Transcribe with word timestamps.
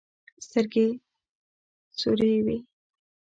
سترګې 0.45 0.87
سورې 1.99 2.33
وې. 2.45 2.57